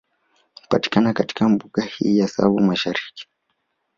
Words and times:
Hupatikana 0.63 1.13
katika 1.13 1.49
Mbuga 1.49 1.83
hii 1.83 2.17
ya 2.17 2.27
Tsavo 2.27 2.59
Mashariki 2.59 3.27